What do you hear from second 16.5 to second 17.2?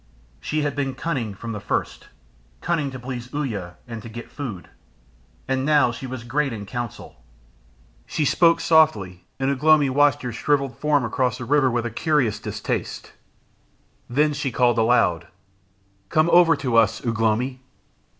to us, Ugh